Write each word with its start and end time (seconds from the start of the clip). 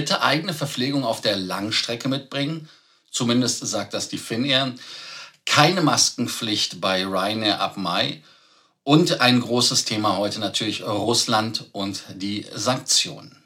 Bitte 0.00 0.22
eigene 0.22 0.54
Verpflegung 0.54 1.04
auf 1.04 1.20
der 1.20 1.36
Langstrecke 1.36 2.08
mitbringen. 2.08 2.70
Zumindest 3.10 3.66
sagt 3.66 3.92
das 3.92 4.08
die 4.08 4.16
Finnair. 4.16 4.74
Keine 5.44 5.82
Maskenpflicht 5.82 6.80
bei 6.80 7.04
Ryanair 7.04 7.60
ab 7.60 7.76
Mai. 7.76 8.22
Und 8.82 9.20
ein 9.20 9.42
großes 9.42 9.84
Thema 9.84 10.16
heute 10.16 10.40
natürlich 10.40 10.82
Russland 10.84 11.66
und 11.72 12.02
die 12.14 12.46
Sanktionen. 12.54 13.42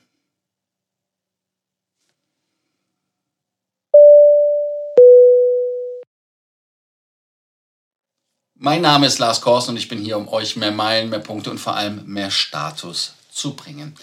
Mein 8.54 8.80
Name 8.80 9.06
ist 9.06 9.18
Lars 9.18 9.40
Kors 9.40 9.68
und 9.68 9.76
ich 9.76 9.88
bin 9.88 9.98
hier, 9.98 10.16
um 10.16 10.28
euch 10.28 10.54
mehr 10.54 10.70
Meilen, 10.70 11.10
mehr 11.10 11.18
Punkte 11.18 11.50
und 11.50 11.58
vor 11.58 11.74
allem 11.74 12.04
mehr 12.06 12.30
Status 12.30 13.14
zu 13.32 13.56
bringen. 13.56 13.96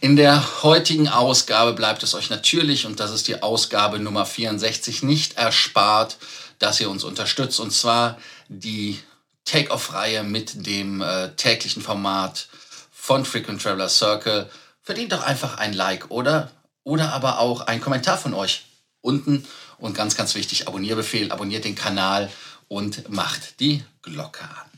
In 0.00 0.14
der 0.14 0.62
heutigen 0.62 1.08
Ausgabe 1.08 1.72
bleibt 1.72 2.04
es 2.04 2.14
euch 2.14 2.30
natürlich, 2.30 2.86
und 2.86 3.00
das 3.00 3.10
ist 3.10 3.26
die 3.26 3.42
Ausgabe 3.42 3.98
Nummer 3.98 4.24
64, 4.24 5.02
nicht 5.02 5.36
erspart, 5.36 6.18
dass 6.60 6.80
ihr 6.80 6.88
uns 6.88 7.02
unterstützt. 7.02 7.58
Und 7.58 7.72
zwar 7.72 8.16
die 8.48 9.00
Take-Off-Reihe 9.44 10.22
mit 10.22 10.66
dem 10.66 11.02
äh, 11.02 11.30
täglichen 11.30 11.82
Format 11.82 12.48
von 12.92 13.24
Frequent 13.24 13.60
Traveler 13.60 13.88
Circle. 13.88 14.48
Verdient 14.82 15.10
doch 15.10 15.24
einfach 15.24 15.58
ein 15.58 15.72
Like, 15.72 16.12
oder? 16.12 16.52
Oder 16.84 17.12
aber 17.12 17.40
auch 17.40 17.62
ein 17.62 17.80
Kommentar 17.80 18.18
von 18.18 18.34
euch 18.34 18.66
unten. 19.00 19.44
Und 19.78 19.96
ganz, 19.96 20.16
ganz 20.16 20.36
wichtig, 20.36 20.68
Abonnierbefehl, 20.68 21.32
abonniert 21.32 21.64
den 21.64 21.74
Kanal 21.74 22.30
und 22.68 23.08
macht 23.08 23.58
die 23.58 23.82
Glocke 24.02 24.44
an. 24.44 24.77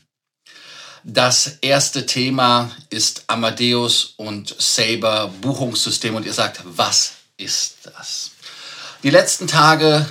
Das 1.03 1.57
erste 1.61 2.05
Thema 2.05 2.69
ist 2.91 3.23
Amadeus 3.25 4.13
und 4.17 4.55
Saber 4.59 5.33
Buchungssystem 5.41 6.13
und 6.13 6.27
ihr 6.27 6.33
sagt, 6.33 6.61
was 6.63 7.13
ist 7.37 7.77
das? 7.83 8.31
Die 9.01 9.09
letzten 9.09 9.47
Tage 9.47 10.05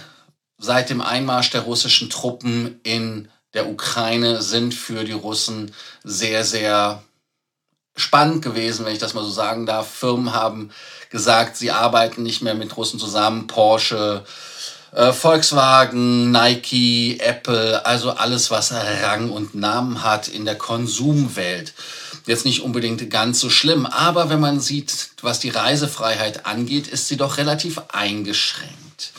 seit 0.59 0.91
dem 0.91 1.01
Einmarsch 1.01 1.51
der 1.51 1.61
russischen 1.61 2.11
Truppen 2.11 2.81
in 2.83 3.29
der 3.55 3.69
Ukraine 3.69 4.43
sind 4.43 4.75
für 4.75 5.05
die 5.05 5.13
Russen 5.13 5.73
sehr, 6.03 6.45
sehr 6.45 7.05
spannend 7.95 8.43
gewesen, 8.43 8.85
wenn 8.85 8.93
ich 8.93 8.99
das 8.99 9.15
mal 9.15 9.25
so 9.25 9.31
sagen 9.31 9.67
darf. 9.67 9.89
Firmen 9.89 10.33
haben 10.33 10.73
gesagt, 11.11 11.57
sie 11.57 11.71
arbeiten 11.71 12.25
nicht 12.25 12.43
mehr 12.43 12.55
mit 12.55 12.77
Russen 12.77 12.99
zusammen. 12.99 13.47
Porsche, 13.47 14.25
äh, 14.93 15.13
Volkswagen, 15.13 16.31
Nike, 16.31 17.19
Apple, 17.21 17.85
also 17.87 18.11
alles, 18.11 18.51
was 18.51 18.73
Rang 18.73 19.31
und 19.31 19.55
Namen 19.55 20.03
hat 20.03 20.29
in 20.29 20.45
der 20.45 20.57
Konsumwelt. 20.57 21.75
Jetzt 22.27 22.45
nicht 22.45 22.63
unbedingt 22.63 23.09
ganz 23.11 23.41
so 23.41 23.51
schlimm, 23.51 23.87
aber 23.87 24.29
wenn 24.31 24.41
man 24.41 24.61
sieht, 24.61 25.11
was 25.23 25.41
die 25.41 25.51
Reisefreiheit 25.51 26.47
angeht, 26.47 26.89
ist 26.89 27.09
sie 27.09 27.17
doch 27.17 27.39
relativ 27.39 27.81
eingeschränkt. 27.93 29.13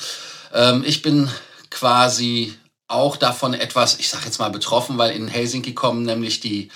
Ähm, 0.53 0.83
ich 0.85 1.01
bin 1.01 1.29
quasi 1.69 2.53
auch 2.87 3.15
davon 3.15 3.53
etwas, 3.53 3.99
ich 3.99 4.09
sage 4.09 4.25
jetzt 4.25 4.39
mal 4.39 4.49
betroffen, 4.49 4.97
weil 4.97 5.15
in 5.15 5.27
Helsinki 5.27 5.73
kommen 5.73 6.03
nämlich 6.03 6.41
die 6.41 6.69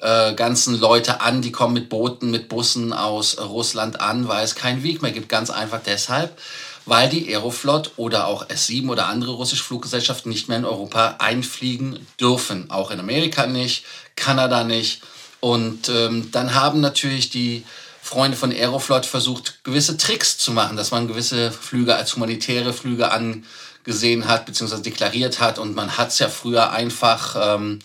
äh, 0.00 0.32
ganzen 0.34 0.80
Leute 0.80 1.20
an, 1.20 1.42
die 1.42 1.52
kommen 1.52 1.74
mit 1.74 1.90
Booten, 1.90 2.30
mit 2.30 2.48
Bussen 2.48 2.92
aus 2.92 3.38
Russland 3.38 4.00
an, 4.00 4.28
weil 4.28 4.42
es 4.42 4.54
keinen 4.54 4.82
Weg 4.82 5.02
mehr 5.02 5.12
gibt. 5.12 5.28
Ganz 5.28 5.50
einfach 5.50 5.80
deshalb, 5.84 6.38
weil 6.86 7.08
die 7.08 7.28
Aeroflot 7.28 7.92
oder 7.96 8.26
auch 8.26 8.46
S7 8.48 8.88
oder 8.88 9.06
andere 9.06 9.32
russische 9.32 9.64
Fluggesellschaften 9.64 10.30
nicht 10.30 10.48
mehr 10.48 10.58
in 10.58 10.64
Europa 10.64 11.16
einfliegen 11.18 12.06
dürfen. 12.18 12.70
Auch 12.70 12.90
in 12.90 13.00
Amerika 13.00 13.46
nicht, 13.46 13.84
Kanada 14.16 14.64
nicht. 14.64 15.02
Und 15.40 15.88
ähm, 15.88 16.30
dann 16.32 16.54
haben 16.54 16.80
natürlich 16.80 17.30
die 17.30 17.64
Freunde 18.02 18.36
von 18.36 18.50
Aeroflot 18.50 19.06
versucht, 19.06 19.62
gewisse 19.62 19.96
Tricks 19.96 20.38
zu 20.38 20.52
machen, 20.52 20.76
dass 20.76 20.90
man 20.90 21.08
gewisse 21.08 21.52
Flüge 21.52 21.94
als 21.94 22.14
humanitäre 22.14 22.72
Flüge 22.72 23.10
angesehen 23.10 24.26
hat, 24.26 24.46
beziehungsweise 24.46 24.82
deklariert 24.82 25.40
hat. 25.40 25.58
Und 25.58 25.74
man 25.74 25.96
hat 25.96 26.08
es 26.08 26.18
ja 26.18 26.28
früher 26.28 26.70
einfach 26.70 27.36
ähm, 27.38 27.78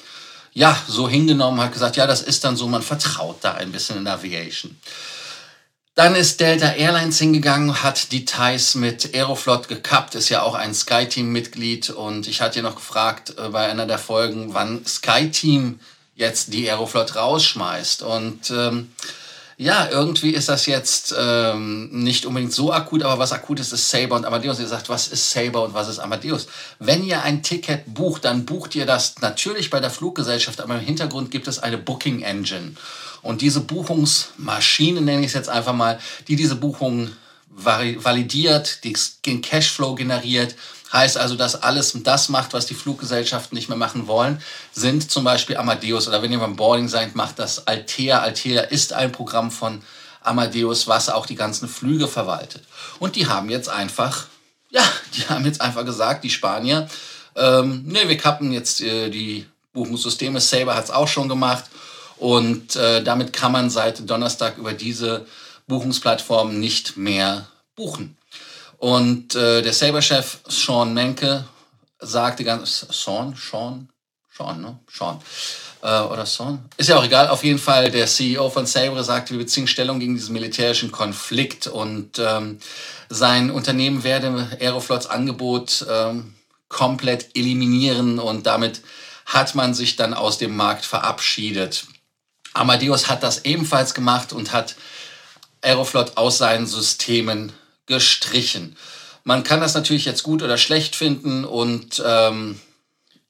ja, 0.53 0.75
so 0.88 1.08
hingenommen, 1.08 1.59
hat 1.62 1.74
gesagt, 1.74 1.98
ja, 1.98 2.08
das 2.08 2.22
ist 2.22 2.44
dann 2.44 2.56
so, 2.56 2.68
man 2.68 2.81
vertraut 2.81 3.38
da 3.42 3.53
ein 3.56 3.72
bisschen 3.72 3.98
in 3.98 4.08
Aviation. 4.08 4.75
Dann 5.95 6.13
ist 6.13 6.41
Delta 6.41 6.73
Airlines 6.73 7.19
hingegangen, 7.19 7.81
hat 7.81 8.11
Details 8.11 8.75
mit 8.75 9.16
Aeroflot 9.16 9.69
gekappt, 9.69 10.16
ist 10.16 10.28
ja 10.28 10.41
auch 10.41 10.53
ein 10.53 10.73
SkyTeam-Mitglied. 10.73 11.89
Und 11.89 12.28
ich 12.28 12.41
hatte 12.41 12.57
ja 12.57 12.63
noch 12.63 12.75
gefragt 12.75 13.35
äh, 13.38 13.47
bei 13.47 13.69
einer 13.69 13.85
der 13.85 13.97
Folgen, 13.97 14.53
wann 14.53 14.85
SkyTeam 14.85 15.79
jetzt 16.16 16.53
die 16.53 16.69
Aeroflot 16.69 17.16
rausschmeißt. 17.16 18.03
Und 18.03 18.51
ähm, 18.51 18.91
ja, 19.58 19.88
irgendwie 19.90 20.32
ist 20.32 20.50
das 20.50 20.66
jetzt 20.66 21.16
ähm, 21.18 21.90
nicht 21.92 22.26
unbedingt 22.26 22.52
so 22.52 22.74
akut, 22.74 23.04
aber 23.04 23.20
was 23.20 23.32
akut 23.32 23.60
ist, 23.62 23.72
ist 23.72 23.90
Saber 23.90 24.16
und 24.16 24.26
Amadeus. 24.26 24.60
Ihr 24.60 24.68
sagt, 24.68 24.90
was 24.90 25.08
ist 25.08 25.32
Saber 25.32 25.64
und 25.64 25.74
was 25.74 25.88
ist 25.88 26.00
Amadeus? 26.00 26.48
Wenn 26.80 27.06
ihr 27.06 27.22
ein 27.24 27.42
Ticket 27.42 27.94
bucht, 27.94 28.26
dann 28.26 28.46
bucht 28.46 28.76
ihr 28.76 28.86
das 28.86 29.16
natürlich 29.22 29.70
bei 29.70 29.80
der 29.80 29.92
Fluggesellschaft, 29.92 30.60
aber 30.60 30.76
im 30.76 30.82
Hintergrund 30.82 31.32
gibt 31.32 31.48
es 31.48 31.60
eine 31.60 31.78
Booking 31.78 32.22
Engine. 32.22 32.74
Und 33.22 33.42
diese 33.42 33.62
Buchungsmaschine, 33.62 35.00
nenne 35.00 35.22
ich 35.22 35.28
es 35.28 35.34
jetzt 35.34 35.50
einfach 35.50 35.74
mal, 35.74 36.00
die 36.28 36.36
diese 36.36 36.56
Buchungen 36.56 37.16
validiert, 37.56 38.84
den 38.84 39.42
Cashflow 39.42 39.96
generiert, 39.96 40.56
heißt 40.95 41.17
also, 41.17 41.35
dass 41.35 41.61
alles 41.61 41.94
das 42.03 42.29
macht, 42.29 42.53
was 42.53 42.66
die 42.66 42.73
Fluggesellschaften 42.73 43.56
nicht 43.56 43.69
mehr 43.69 43.78
machen 43.78 44.07
wollen, 44.07 44.41
sind 44.72 45.11
zum 45.11 45.23
Beispiel 45.23 45.57
Amadeus 45.57 46.07
oder 46.07 46.22
wenn 46.22 46.31
ihr 46.31 46.39
beim 46.39 46.56
Boarding 46.56 46.88
seid, 46.88 47.16
macht 47.16 47.39
das 47.39 47.67
Altea. 47.67 48.19
Altea 48.19 48.61
ist 48.63 48.94
ein 48.94 49.11
Programm 49.11 49.51
von 49.51 49.83
Amadeus, 50.22 50.88
was 50.88 51.09
auch 51.09 51.25
die 51.25 51.35
ganzen 51.35 51.67
Flüge 51.67 52.07
verwaltet. 52.07 52.63
Und 53.00 53.16
die 53.16 53.28
haben 53.28 53.50
jetzt 53.50 53.69
einfach, 53.69 54.28
ja, 54.69 54.83
die 55.16 55.28
haben 55.28 55.45
jetzt 55.45 55.61
einfach 55.61 55.85
gesagt, 55.85 56.23
die 56.23 56.29
Spanier, 56.29 56.88
ähm, 57.35 57.83
ne, 57.85 58.07
wir 58.07 58.17
kappen 58.17 58.51
jetzt 58.51 58.81
äh, 58.81 59.09
die 59.09 59.45
Buchungssysteme. 59.73 60.39
Saber 60.39 60.75
hat 60.75 60.85
es 60.85 60.91
auch 60.91 61.07
schon 61.07 61.29
gemacht 61.29 61.66
und 62.17 62.75
äh, 62.75 63.03
damit 63.03 63.33
kann 63.33 63.51
man 63.51 63.69
seit 63.69 64.09
Donnerstag 64.09 64.57
über 64.57 64.73
diese 64.73 65.25
Buchungsplattform 65.67 66.59
nicht 66.59 66.95
mehr 66.95 67.47
buchen. 67.75 68.15
Und 68.85 69.34
äh, 69.34 69.63
der 69.63 69.73
Saber-Chef 69.73 70.41
Sean 70.47 70.94
Menke 70.94 71.44
sagte 71.97 72.44
ganz, 72.44 72.85
Sean, 72.91 73.34
Sean, 73.35 73.90
Sean, 74.31 74.62
ne? 74.62 74.78
Sean. 74.88 75.19
Äh, 75.81 76.01
oder 76.01 76.28
Sean? 76.28 76.63
Ist 76.78 76.90
ja 76.90 77.00
auch 77.00 77.03
egal. 77.03 77.29
Auf 77.29 77.44
jeden 77.44 77.57
Fall, 77.57 77.90
der 77.90 78.06
CEO 78.06 78.47
von 78.51 78.68
Sabre 78.68 79.03
sagte, 79.03 79.31
wir 79.31 79.40
beziehen 79.40 79.66
Stellung 79.66 80.00
gegen 80.00 80.13
diesen 80.13 80.34
militärischen 80.34 80.91
Konflikt 80.91 81.66
und 81.66 82.19
ähm, 82.19 82.59
sein 83.09 83.50
Unternehmen 83.50 84.03
werde 84.03 84.56
Aeroflots 84.62 85.07
Angebot 85.07 85.84
ähm, 85.90 86.35
komplett 86.68 87.35
eliminieren 87.35 88.19
und 88.19 88.45
damit 88.45 88.81
hat 89.25 89.56
man 89.56 89.74
sich 89.74 89.95
dann 89.95 90.13
aus 90.13 90.38
dem 90.38 90.56
Markt 90.56 90.85
verabschiedet. 90.85 91.88
Amadeus 92.53 93.09
hat 93.09 93.24
das 93.24 93.45
ebenfalls 93.45 93.95
gemacht 93.95 94.31
und 94.31 94.53
hat 94.53 94.75
Aeroflot 95.63 96.18
aus 96.18 96.38
seinen 96.38 96.68
Systemen 96.68 97.51
gestrichen. 97.85 98.75
Man 99.23 99.44
kann 99.44 99.59
das 99.59 99.73
natürlich 99.73 100.06
jetzt 100.06 100.23
gut 100.23 100.44
oder 100.44 100.57
schlecht 100.57 100.96
finden 100.96 101.46
und 101.46 102.01
ähm, 102.06 102.59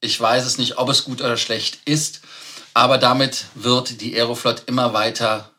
ich 0.02 0.20
weiß 0.20 0.46
es 0.46 0.58
nicht, 0.58 0.78
ob 0.78 0.90
es 0.90 1.04
gut 1.04 1.22
oder 1.22 1.38
schlecht 1.38 1.80
ist, 1.86 2.22
aber 2.74 2.98
damit 2.98 3.46
wird 3.56 4.02
die 4.02 4.16
Aeroflot 4.16 4.64
immer 4.66 4.94
weiter 4.94 5.52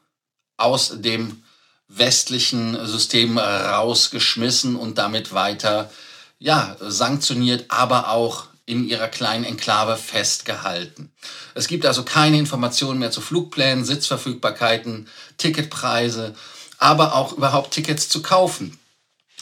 aus 0.57 0.93
dem 0.95 1.43
westlichen 1.89 2.87
System 2.87 3.39
rausgeschmissen 3.39 4.77
und 4.77 4.99
damit 4.99 5.33
weiter 5.33 5.91
ja, 6.39 6.77
sanktioniert, 6.81 7.67
aber 7.69 8.11
auch 8.11 8.47
in 8.67 8.87
ihrer 8.89 9.09
kleinen 9.09 9.45
Enklave 9.45 9.97
festgehalten. 9.97 11.13
Es 11.55 11.69
gibt 11.69 11.87
also 11.87 12.03
keine 12.03 12.39
Informationen 12.39 12.99
mehr 12.99 13.13
zu 13.13 13.21
Flugplänen, 13.21 13.85
Sitzverfügbarkeiten, 13.85 15.09
Ticketpreise, 15.39 16.35
aber 16.79 17.15
auch 17.15 17.33
überhaupt 17.33 17.73
Tickets 17.73 18.09
zu 18.09 18.23
kaufen. 18.23 18.79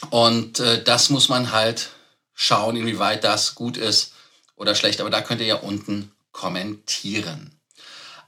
Und 0.09 0.59
äh, 0.59 0.83
das 0.83 1.09
muss 1.09 1.29
man 1.29 1.51
halt 1.51 1.89
schauen, 2.33 2.75
inwieweit 2.75 3.23
das 3.23 3.55
gut 3.55 3.77
ist 3.77 4.13
oder 4.55 4.75
schlecht. 4.75 5.01
Aber 5.01 5.09
da 5.09 5.21
könnt 5.21 5.41
ihr 5.41 5.47
ja 5.47 5.55
unten 5.55 6.11
kommentieren. 6.31 7.51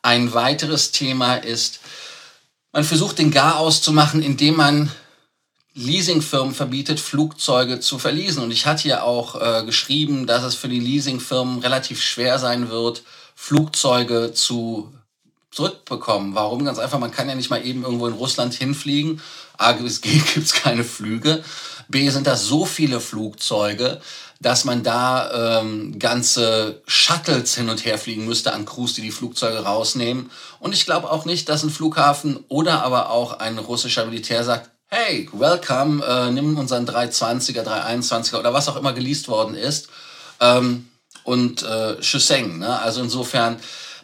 Ein 0.01 0.33
weiteres 0.33 0.91
Thema 0.91 1.35
ist, 1.35 1.79
man 2.71 2.83
versucht 2.83 3.19
den 3.19 3.31
Gar 3.31 3.57
auszumachen, 3.57 4.21
indem 4.21 4.55
man 4.55 4.91
Leasingfirmen 5.73 6.55
verbietet, 6.55 6.99
Flugzeuge 6.99 7.79
zu 7.79 7.99
verleasen. 7.99 8.41
Und 8.41 8.51
ich 8.51 8.65
hatte 8.65 8.87
ja 8.87 9.03
auch 9.03 9.39
äh, 9.39 9.63
geschrieben, 9.63 10.25
dass 10.25 10.43
es 10.43 10.55
für 10.55 10.69
die 10.69 10.79
Leasingfirmen 10.79 11.59
relativ 11.59 12.01
schwer 12.01 12.39
sein 12.39 12.69
wird, 12.69 13.03
Flugzeuge 13.35 14.33
zu 14.33 14.91
zurückbekommen. 15.57 16.35
Warum? 16.35 16.63
Ganz 16.65 16.77
einfach, 16.77 16.99
man 16.99 17.11
kann 17.11 17.27
ja 17.27 17.33
nicht 17.33 17.49
mal 17.49 17.65
eben 17.65 17.83
irgendwo 17.83 18.05
in 18.05 18.13
Russland 18.13 18.53
hinfliegen. 18.53 19.21
A, 19.57 19.71
es 19.71 20.01
gibt 20.01 20.53
keine 20.63 20.83
Flüge. 20.83 21.43
B, 21.87 22.07
sind 22.09 22.27
das 22.27 22.45
so 22.45 22.65
viele 22.65 22.99
Flugzeuge, 22.99 23.99
dass 24.39 24.65
man 24.65 24.83
da 24.83 25.59
ähm, 25.59 25.97
ganze 25.97 26.83
Shuttles 26.85 27.55
hin 27.55 27.69
und 27.69 27.85
her 27.85 27.97
fliegen 27.97 28.25
müsste 28.25 28.53
an 28.53 28.65
Crews, 28.65 28.93
die 28.93 29.01
die 29.01 29.11
Flugzeuge 29.11 29.59
rausnehmen. 29.59 30.29
Und 30.59 30.75
ich 30.75 30.85
glaube 30.85 31.09
auch 31.09 31.25
nicht, 31.25 31.49
dass 31.49 31.63
ein 31.63 31.71
Flughafen 31.71 32.45
oder 32.49 32.83
aber 32.83 33.09
auch 33.09 33.39
ein 33.39 33.57
russischer 33.57 34.05
Militär 34.05 34.43
sagt, 34.43 34.69
hey, 34.89 35.27
welcome, 35.33 36.05
äh, 36.05 36.29
nimm 36.29 36.55
unseren 36.55 36.87
320er, 36.87 37.63
321er 37.63 38.37
oder 38.37 38.53
was 38.53 38.69
auch 38.69 38.75
immer 38.75 38.93
geleast 38.93 39.27
worden 39.27 39.55
ist 39.55 39.87
ähm, 40.39 40.87
und 41.23 41.63
äh, 41.63 42.01
Shuseng. 42.03 42.59
Ne? 42.59 42.79
Also 42.79 43.01
insofern, 43.01 43.57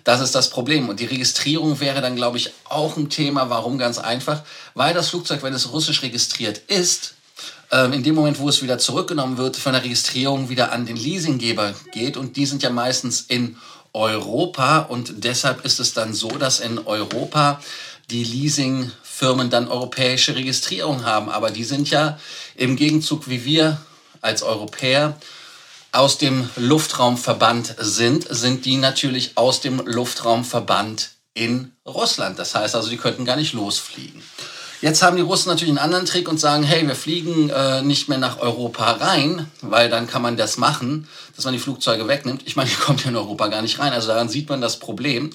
das 0.04 0.22
ist 0.22 0.36
das 0.36 0.50
Problem. 0.50 0.90
Und 0.90 1.00
die 1.00 1.06
Registrierung 1.06 1.80
wäre 1.80 2.02
dann, 2.02 2.16
glaube 2.16 2.38
ich, 2.38 2.52
auch 2.66 2.98
ein 2.98 3.10
Thema. 3.10 3.50
Warum? 3.50 3.78
Ganz 3.78 3.98
einfach, 3.98 4.42
weil 4.74 4.94
das 4.94 5.10
Flugzeug, 5.10 5.44
wenn 5.44 5.54
es 5.54 5.72
russisch 5.72 6.02
registriert 6.02 6.58
ist, 6.68 7.16
ähm, 7.72 7.94
in 7.94 8.04
dem 8.04 8.16
Moment, 8.16 8.40
wo 8.40 8.50
es 8.50 8.62
wieder 8.62 8.78
zurückgenommen 8.78 9.38
wird, 9.38 9.56
von 9.56 9.74
der 9.74 9.84
Registrierung 9.84 10.50
wieder 10.50 10.72
an 10.72 10.86
den 10.86 10.98
Leasinggeber 10.98 11.74
geht. 11.92 12.18
Und 12.18 12.36
die 12.36 12.46
sind 12.46 12.64
ja 12.64 12.70
meistens 12.70 13.22
in 13.22 13.58
Europa. 13.94 14.80
Und 14.80 15.24
deshalb 15.24 15.64
ist 15.66 15.80
es 15.80 15.94
dann 15.94 16.14
so, 16.14 16.30
dass 16.30 16.60
in 16.60 16.80
Europa 16.80 17.62
die 18.10 18.24
Leasingfirmen 18.24 19.50
dann 19.50 19.70
europäische 19.70 20.36
Registrierung 20.36 21.06
haben. 21.06 21.30
Aber 21.30 21.52
die 21.52 21.64
sind 21.64 21.90
ja 21.90 22.20
im 22.56 22.76
Gegenzug 22.76 23.30
wie 23.30 23.46
wir 23.46 23.78
als 24.22 24.44
Europäer 24.44 25.18
aus 25.94 26.18
dem 26.18 26.50
Luftraumverband 26.56 27.76
sind, 27.80 28.28
sind 28.30 28.66
die 28.66 28.78
natürlich 28.78 29.38
aus 29.38 29.62
dem 29.62 29.80
Luftraumverband 29.86 31.12
in 31.34 31.72
Russland. 31.86 32.40
Das 32.40 32.56
heißt 32.56 32.76
also, 32.76 32.90
die 32.90 32.98
könnten 32.98 33.26
gar 33.26 33.36
nicht 33.36 33.54
losfliegen. 33.54 34.22
Jetzt 34.82 35.02
haben 35.02 35.16
die 35.16 35.22
Russen 35.22 35.48
natürlich 35.48 35.70
einen 35.70 35.78
anderen 35.78 36.06
Trick 36.06 36.28
und 36.28 36.40
sagen, 36.40 36.64
hey, 36.64 36.86
wir 36.86 36.96
fliegen 36.96 37.50
äh, 37.50 37.82
nicht 37.84 38.10
mehr 38.10 38.18
nach 38.18 38.40
Europa 38.40 38.92
rein, 38.92 39.50
weil 39.62 39.90
dann 39.90 40.08
kann 40.08 40.22
man 40.22 40.36
das 40.36 40.58
machen, 40.58 41.08
dass 41.36 41.46
man 41.46 41.54
die 41.54 41.60
Flugzeuge 41.60 42.08
wegnimmt. 42.08 42.42
Ich 42.46 42.56
meine, 42.56 42.70
die 42.70 42.76
kommt 42.82 43.04
ja 43.04 43.10
in 43.10 43.16
Europa 43.16 43.48
gar 43.48 43.62
nicht 43.62 43.80
rein. 43.80 43.94
Also 43.94 44.10
daran 44.10 44.28
sieht 44.28 44.50
man 44.50 44.62
das 44.62 44.80
Problem, 44.80 45.30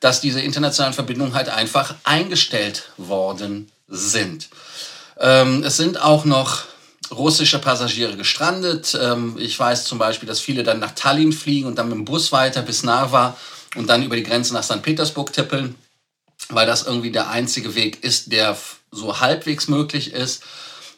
dass 0.00 0.20
diese 0.20 0.40
internationalen 0.40 0.94
Verbindungen 0.94 1.34
halt 1.34 1.48
einfach 1.48 1.94
eingestellt 2.04 2.90
worden 2.96 3.72
sind. 3.88 4.48
Ähm, 5.18 5.64
es 5.64 5.78
sind 5.78 6.00
auch 6.00 6.24
noch 6.24 6.64
russische 7.10 7.58
Passagiere 7.58 8.16
gestrandet. 8.16 8.98
Ähm, 9.00 9.36
ich 9.38 9.58
weiß 9.58 9.84
zum 9.84 9.98
Beispiel, 9.98 10.28
dass 10.28 10.40
viele 10.40 10.62
dann 10.62 10.80
nach 10.80 10.92
Tallinn 10.94 11.32
fliegen 11.32 11.66
und 11.66 11.76
dann 11.76 11.88
mit 11.88 11.96
dem 11.96 12.04
Bus 12.04 12.32
weiter 12.32 12.62
bis 12.62 12.82
Narva 12.82 13.36
und 13.74 13.88
dann 13.88 14.02
über 14.02 14.16
die 14.16 14.22
Grenze 14.22 14.54
nach 14.54 14.64
St. 14.64 14.82
Petersburg 14.82 15.32
tippeln, 15.32 15.74
weil 16.48 16.66
das 16.66 16.86
irgendwie 16.86 17.10
der 17.10 17.30
einzige 17.30 17.74
Weg 17.74 18.02
ist, 18.02 18.32
der 18.32 18.56
so 18.90 19.20
halbwegs 19.20 19.68
möglich 19.68 20.12
ist. 20.12 20.42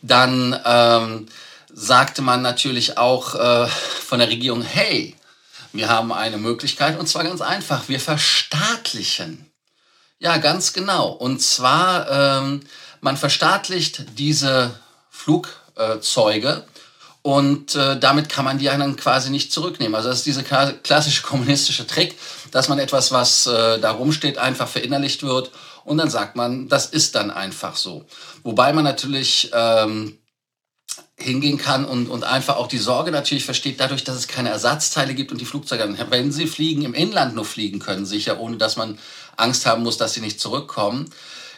Dann 0.03 0.59
ähm, 0.65 1.27
sagte 1.73 2.23
man 2.23 2.43
natürlich 2.43 2.99
auch 2.99 3.35
äh, 3.35 3.67
von 3.69 4.21
der 4.21 4.29
Regierung, 4.29 4.63
hey, 4.63 5.15
wir 5.73 5.89
haben 5.89 6.13
eine 6.13 6.39
Möglichkeit 6.39 6.99
und 6.99 7.09
zwar 7.09 7.25
ganz 7.25 7.41
einfach, 7.41 7.89
wir 7.89 8.01
verstaatlichen. 8.01 9.51
Ja, 10.19 10.39
ganz 10.39 10.73
genau. 10.73 11.11
Und 11.11 11.41
zwar, 11.41 12.11
ähm, 12.11 12.61
man 13.01 13.17
verstaatlicht 13.17 14.19
diese 14.19 14.79
Flug 15.11 15.49
Flugzeuge. 15.79 16.65
Und 17.23 17.75
äh, 17.75 17.99
damit 17.99 18.29
kann 18.29 18.45
man 18.45 18.59
die 18.59 18.67
dann 18.67 18.97
quasi 18.97 19.31
nicht 19.31 19.53
zurücknehmen. 19.53 19.95
Also 19.95 20.09
das 20.09 20.19
ist 20.19 20.27
dieser 20.27 20.43
klassische 20.43 21.23
kommunistische 21.23 21.87
Trick, 21.87 22.17
dass 22.53 22.69
man 22.69 22.79
etwas, 22.79 23.13
was 23.13 23.47
äh, 23.47 23.79
da 23.81 23.91
rumsteht, 23.91 24.39
einfach 24.39 24.69
verinnerlicht 24.69 25.23
wird 25.23 25.51
und 25.85 25.99
dann 25.99 26.11
sagt 26.11 26.37
man, 26.37 26.69
das 26.69 26.87
ist 26.87 27.17
dann 27.17 27.31
einfach 27.31 27.77
so. 27.77 28.07
Wobei 28.45 28.73
man 28.73 28.85
natürlich 28.85 29.51
ähm, 29.53 30.19
hingehen 31.17 31.59
kann 31.59 31.85
und, 31.85 32.09
und 32.09 32.25
einfach 32.25 32.57
auch 32.57 32.69
die 32.69 32.79
Sorge 32.79 33.11
natürlich 33.11 33.45
versteht, 33.45 33.81
dadurch, 33.81 34.05
dass 34.05 34.17
es 34.17 34.29
keine 34.29 34.51
Ersatzteile 34.51 35.15
gibt 35.15 35.33
und 35.33 35.41
die 35.41 35.45
Flugzeuge, 35.45 35.97
wenn 36.11 36.33
sie 36.33 36.47
fliegen, 36.47 36.83
im 36.83 36.95
Inland 36.95 37.35
nur 37.35 37.45
fliegen 37.45 37.81
können, 37.81 38.07
sicher, 38.07 38.39
ohne 38.39 38.57
dass 38.57 38.77
man 38.77 38.99
Angst 39.37 39.67
haben 39.67 39.83
muss, 39.83 39.99
dass 39.99 40.15
sie 40.15 40.21
nicht 40.21 40.41
zurückkommen, 40.41 41.11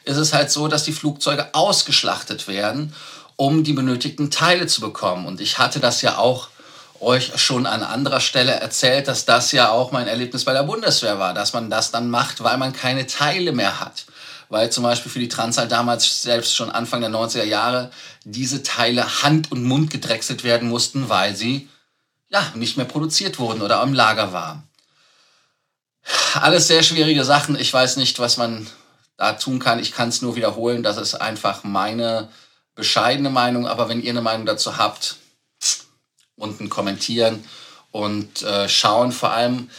ist 0.04 0.16
es 0.16 0.32
halt 0.32 0.50
so, 0.50 0.66
dass 0.66 0.84
die 0.84 0.92
Flugzeuge 0.92 1.54
ausgeschlachtet 1.54 2.48
werden 2.48 2.94
um 3.40 3.64
die 3.64 3.72
benötigten 3.72 4.30
Teile 4.30 4.66
zu 4.66 4.82
bekommen. 4.82 5.24
Und 5.24 5.40
ich 5.40 5.56
hatte 5.58 5.80
das 5.80 6.02
ja 6.02 6.18
auch 6.18 6.48
euch 7.00 7.40
schon 7.40 7.64
an 7.64 7.82
anderer 7.82 8.20
Stelle 8.20 8.52
erzählt, 8.52 9.08
dass 9.08 9.24
das 9.24 9.50
ja 9.52 9.70
auch 9.70 9.92
mein 9.92 10.06
Erlebnis 10.06 10.44
bei 10.44 10.52
der 10.52 10.64
Bundeswehr 10.64 11.18
war, 11.18 11.32
dass 11.32 11.54
man 11.54 11.70
das 11.70 11.90
dann 11.90 12.10
macht, 12.10 12.44
weil 12.44 12.58
man 12.58 12.74
keine 12.74 13.06
Teile 13.06 13.52
mehr 13.52 13.80
hat. 13.80 14.04
Weil 14.50 14.68
zum 14.68 14.84
Beispiel 14.84 15.10
für 15.10 15.20
die 15.20 15.28
Transal 15.28 15.68
damals 15.68 16.20
selbst 16.20 16.54
schon 16.54 16.70
Anfang 16.70 17.00
der 17.00 17.08
90er 17.08 17.44
Jahre 17.44 17.90
diese 18.24 18.62
Teile 18.62 19.22
hand- 19.22 19.50
und 19.50 19.64
Mund 19.64 19.88
gedrechselt 19.88 20.44
werden 20.44 20.68
mussten, 20.68 21.08
weil 21.08 21.34
sie 21.34 21.66
ja 22.28 22.44
nicht 22.54 22.76
mehr 22.76 22.84
produziert 22.84 23.38
wurden 23.38 23.62
oder 23.62 23.82
im 23.82 23.94
Lager 23.94 24.34
waren. 24.34 24.64
Alles 26.34 26.66
sehr 26.66 26.82
schwierige 26.82 27.24
Sachen. 27.24 27.58
Ich 27.58 27.72
weiß 27.72 27.96
nicht, 27.96 28.18
was 28.18 28.36
man 28.36 28.66
da 29.16 29.32
tun 29.32 29.60
kann. 29.60 29.78
Ich 29.78 29.92
kann 29.92 30.10
es 30.10 30.20
nur 30.20 30.36
wiederholen. 30.36 30.82
Das 30.82 30.98
ist 30.98 31.14
einfach 31.14 31.64
meine 31.64 32.28
bescheidene 32.74 33.30
Meinung, 33.30 33.66
aber 33.66 33.88
wenn 33.88 34.02
ihr 34.02 34.10
eine 34.10 34.22
Meinung 34.22 34.46
dazu 34.46 34.76
habt, 34.76 35.16
unten 36.36 36.68
kommentieren 36.68 37.44
und 37.90 38.42
äh, 38.42 38.68
schauen. 38.68 39.12
Vor 39.12 39.32
allem 39.32 39.70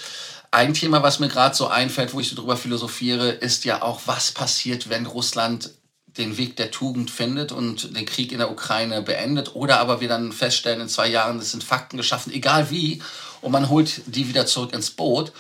ein 0.52 0.74
Thema, 0.74 1.02
was 1.02 1.20
mir 1.20 1.30
gerade 1.30 1.56
so 1.56 1.68
einfällt, 1.68 2.14
wo 2.14 2.20
ich 2.20 2.30
so 2.30 2.36
drüber 2.36 2.58
philosophiere, 2.58 3.30
ist 3.30 3.66
ja 3.66 3.82
auch, 3.82 4.02
was 4.06 4.32
passiert, 4.32 4.90
wenn 4.90 5.06
Russland 5.06 5.72
den 6.18 6.38
Weg 6.38 6.58
der 6.58 6.72
Tugend 6.72 7.10
findet 7.10 7.54
und 7.54 7.96
den 7.96 8.06
Krieg 8.06 8.34
in 8.34 8.40
der 8.40 8.52
Ukraine 8.52 9.02
beendet 9.02 9.56
oder 9.56 9.80
aber 9.80 10.02
wir 10.02 10.10
dann 10.10 10.34
feststellen, 10.34 10.82
in 10.82 10.90
zwei 10.90 11.08
Jahren, 11.08 11.40
es 11.40 11.52
sind 11.52 11.64
Fakten 11.64 11.96
geschaffen, 11.96 12.34
egal 12.34 12.70
wie, 12.70 13.02
und 13.40 13.52
man 13.52 13.70
holt 13.70 14.02
die 14.08 14.28
wieder 14.28 14.46
zurück 14.46 14.74
ins 14.74 14.92
Boot. 14.92 15.32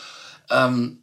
Ähm, 0.50 1.01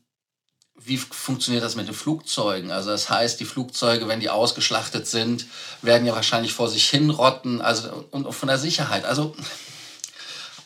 wie 0.89 0.97
funktioniert 0.97 1.63
das 1.63 1.77
mit 1.77 1.87
den 1.87 1.95
Flugzeugen? 1.95 2.71
Also 2.71 2.91
das 2.91 3.11
heißt, 3.11 3.39
die 3.39 3.45
Flugzeuge, 3.45 4.09
wenn 4.09 4.21
die 4.21 4.31
ausgeschlachtet 4.31 5.07
sind, 5.07 5.47
werden 5.83 6.07
ja 6.07 6.15
wahrscheinlich 6.15 6.53
vor 6.53 6.69
sich 6.69 6.89
hinrotten. 6.89 7.61
Also 7.61 8.07
und 8.11 8.33
von 8.33 8.49
der 8.49 8.59
Sicherheit. 8.59 9.05
Also 9.05 9.37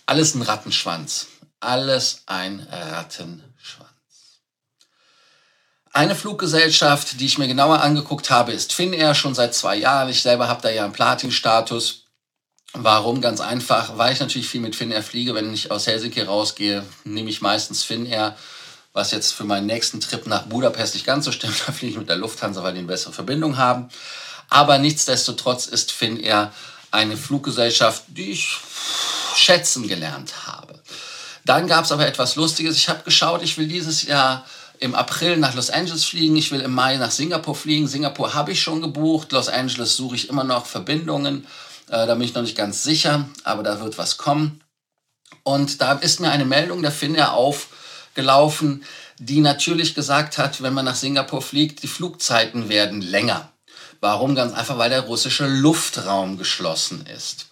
alles 0.06 0.34
ein 0.34 0.42
Rattenschwanz. 0.42 1.26
Alles 1.60 2.22
ein 2.26 2.66
Rattenschwanz. 2.70 3.42
Eine 5.94 6.14
Fluggesellschaft, 6.14 7.20
die 7.20 7.26
ich 7.26 7.36
mir 7.36 7.48
genauer 7.48 7.82
angeguckt 7.82 8.30
habe, 8.30 8.52
ist 8.52 8.72
Finnair 8.72 9.14
schon 9.14 9.34
seit 9.34 9.54
zwei 9.54 9.76
Jahren. 9.76 10.08
Ich 10.08 10.22
selber 10.22 10.48
habe 10.48 10.62
da 10.62 10.70
ja 10.70 10.84
einen 10.84 10.94
Platin-Status. 10.94 12.04
Warum? 12.72 13.20
Ganz 13.20 13.40
einfach, 13.40 13.98
weil 13.98 14.14
ich 14.14 14.20
natürlich 14.20 14.48
viel 14.48 14.62
mit 14.62 14.74
Finnair 14.74 15.02
fliege. 15.02 15.34
Wenn 15.34 15.52
ich 15.52 15.70
aus 15.70 15.86
Helsinki 15.86 16.22
rausgehe, 16.22 16.86
nehme 17.04 17.28
ich 17.28 17.42
meistens 17.42 17.84
Finnair 17.84 18.36
was 18.92 19.10
jetzt 19.10 19.32
für 19.32 19.44
meinen 19.44 19.66
nächsten 19.66 20.00
Trip 20.00 20.26
nach 20.26 20.42
Budapest 20.42 20.94
nicht 20.94 21.06
ganz 21.06 21.24
so 21.24 21.32
stimmt. 21.32 21.62
Da 21.66 21.72
fliege 21.72 21.92
ich 21.92 21.98
mit 21.98 22.08
der 22.08 22.16
Lufthansa, 22.16 22.62
weil 22.62 22.72
die 22.72 22.80
eine 22.80 22.88
bessere 22.88 23.12
Verbindung 23.12 23.56
haben. 23.56 23.88
Aber 24.48 24.78
nichtsdestotrotz 24.78 25.66
ist 25.66 25.92
Finnair 25.92 26.52
eine 26.90 27.16
Fluggesellschaft, 27.16 28.04
die 28.08 28.32
ich 28.32 28.58
schätzen 29.34 29.88
gelernt 29.88 30.46
habe. 30.46 30.78
Dann 31.44 31.66
gab 31.66 31.84
es 31.84 31.92
aber 31.92 32.06
etwas 32.06 32.36
Lustiges. 32.36 32.76
Ich 32.76 32.88
habe 32.88 33.02
geschaut, 33.02 33.42
ich 33.42 33.56
will 33.56 33.66
dieses 33.66 34.02
Jahr 34.02 34.44
im 34.78 34.94
April 34.94 35.38
nach 35.38 35.54
Los 35.54 35.70
Angeles 35.70 36.04
fliegen. 36.04 36.36
Ich 36.36 36.50
will 36.50 36.60
im 36.60 36.74
Mai 36.74 36.96
nach 36.96 37.10
Singapur 37.10 37.54
fliegen. 37.54 37.88
Singapur 37.88 38.34
habe 38.34 38.52
ich 38.52 38.60
schon 38.60 38.82
gebucht. 38.82 39.32
Los 39.32 39.48
Angeles 39.48 39.96
suche 39.96 40.16
ich 40.16 40.28
immer 40.28 40.44
noch 40.44 40.66
Verbindungen. 40.66 41.46
Äh, 41.88 42.06
da 42.06 42.14
bin 42.14 42.22
ich 42.22 42.34
noch 42.34 42.42
nicht 42.42 42.56
ganz 42.56 42.82
sicher, 42.82 43.28
aber 43.44 43.62
da 43.62 43.80
wird 43.80 43.96
was 43.96 44.18
kommen. 44.18 44.62
Und 45.44 45.80
da 45.80 45.92
ist 45.92 46.20
mir 46.20 46.30
eine 46.30 46.44
Meldung 46.44 46.82
der 46.82 46.92
Finnair 46.92 47.32
auf 47.32 47.68
gelaufen, 48.14 48.84
die 49.18 49.40
natürlich 49.40 49.94
gesagt 49.94 50.38
hat, 50.38 50.62
wenn 50.62 50.74
man 50.74 50.84
nach 50.84 50.94
Singapur 50.94 51.42
fliegt, 51.42 51.82
die 51.82 51.88
Flugzeiten 51.88 52.68
werden 52.68 53.00
länger. 53.00 53.52
Warum? 54.00 54.34
Ganz 54.34 54.52
einfach, 54.52 54.78
weil 54.78 54.90
der 54.90 55.02
russische 55.02 55.46
Luftraum 55.46 56.36
geschlossen 56.36 57.06
ist. 57.06 57.46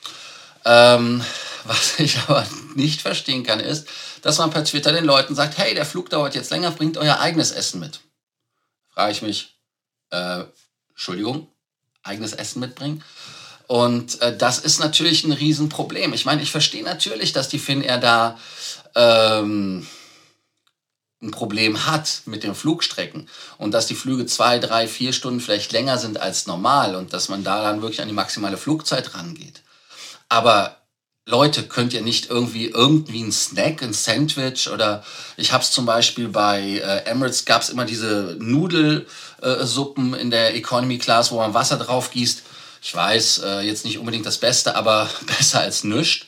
Ähm, 0.65 1.25
was 1.65 1.99
ich 1.99 2.19
aber 2.27 2.47
nicht 2.75 3.03
verstehen 3.03 3.45
kann, 3.45 3.61
ist, 3.61 3.89
dass 4.23 4.39
man 4.39 4.51
per 4.51 4.65
Twitter 4.65 4.93
den 4.93 5.05
Leuten 5.05 5.35
sagt, 5.35 5.59
hey, 5.59 5.75
der 5.75 5.87
Flug 5.87 6.11
dauert 6.11 6.35
jetzt 6.35 6.51
länger, 6.51 6.71
bringt 6.73 6.97
euer 6.97 7.21
eigenes 7.21 7.53
Essen 7.53 7.81
mit. 7.81 8.01
Frage 8.93 9.13
ich 9.13 9.23
mich, 9.23 9.55
äh, 10.11 10.45
Entschuldigung, 10.91 11.49
eigenes 12.03 12.33
Essen 12.33 12.61
mitbringen? 12.61 13.03
Und 13.67 14.21
äh, 14.21 14.37
das 14.37 14.59
ist 14.59 14.81
natürlich 14.81 15.23
ein 15.23 15.33
Riesenproblem. 15.33 16.13
Ich 16.13 16.25
meine, 16.25 16.43
ich 16.43 16.51
verstehe 16.51 16.83
natürlich, 16.83 17.33
dass 17.33 17.49
die 17.49 17.61
Finnair 17.61 17.99
da 17.99 18.37
ähm, 18.97 19.87
ein 21.23 21.31
Problem 21.31 21.87
hat 21.87 22.23
mit 22.25 22.43
den 22.45 22.55
Flugstrecken 22.55 23.29
und 23.59 23.73
dass 23.73 23.87
die 23.87 23.95
Flüge 23.95 24.27
zwei, 24.27 24.59
drei, 24.59 24.89
vier 24.89 25.13
Stunden 25.13 25.41
vielleicht 25.41 25.73
länger 25.73 25.99
sind 25.99 26.21
als 26.21 26.47
normal 26.47 26.95
und 26.95 27.13
dass 27.13 27.29
man 27.29 27.45
da 27.45 27.63
dann 27.63 27.83
wirklich 27.83 28.01
an 28.01 28.09
die 28.09 28.15
maximale 28.15 28.57
Flugzeit 28.57 29.15
rangeht. 29.15 29.63
Aber 30.29 30.81
Leute, 31.27 31.65
könnt 31.65 31.93
ihr 31.93 32.03
nicht 32.03 32.31
irgendwie 32.31 32.67
irgendwie 32.67 33.23
ein 33.23 33.33
Snack, 33.33 33.83
ein 33.83 33.93
Sandwich 33.93 34.69
oder 34.69 35.05
ich 35.37 35.53
habe 35.53 35.63
es 35.63 35.71
zum 35.71 35.85
Beispiel 35.85 36.29
bei 36.29 36.61
äh, 36.61 37.05
Emirates 37.05 37.45
gab 37.45 37.63
es 37.63 37.69
immer 37.69 37.85
diese 37.85 38.37
Nudelsuppen 38.41 40.15
äh, 40.15 40.19
in 40.19 40.31
der 40.31 40.57
Economy 40.57 40.99
Class, 40.99 41.31
wo 41.31 41.37
man 41.37 41.55
Wasser 41.55 41.77
drauf 41.77 42.11
gießt. 42.11 42.43
Ich 42.83 42.95
weiß, 42.95 43.43
äh, 43.45 43.61
jetzt 43.61 43.85
nicht 43.85 43.99
unbedingt 43.99 44.25
das 44.25 44.39
Beste, 44.39 44.75
aber 44.75 45.09
besser 45.27 45.61
als 45.61 45.85
nichts. 45.85 46.27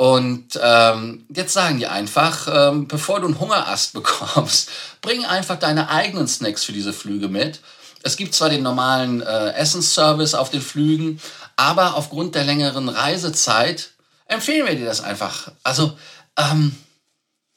Und 0.00 0.58
ähm, 0.62 1.26
jetzt 1.28 1.52
sagen 1.52 1.78
die 1.78 1.86
einfach, 1.86 2.48
ähm, 2.50 2.88
bevor 2.88 3.20
du 3.20 3.26
einen 3.26 3.38
Hungerast 3.38 3.92
bekommst, 3.94 4.70
bring 5.02 5.24
einfach 5.24 5.58
deine 5.58 5.90
eigenen 5.90 6.26
Snacks 6.26 6.64
für 6.64 6.72
diese 6.72 6.92
Flüge 6.92 7.28
mit 7.28 7.60
es 8.02 8.16
gibt 8.16 8.34
zwar 8.34 8.48
den 8.48 8.62
normalen 8.62 9.20
äh, 9.20 9.52
Essensservice 9.52 10.34
auf 10.34 10.50
den 10.50 10.62
Flügen, 10.62 11.20
aber 11.56 11.96
aufgrund 11.96 12.34
der 12.34 12.44
längeren 12.44 12.88
Reisezeit 12.88 13.90
empfehlen 14.26 14.66
wir 14.66 14.76
dir 14.76 14.86
das 14.86 15.02
einfach. 15.02 15.52
Also, 15.62 15.96
ähm, 16.36 16.74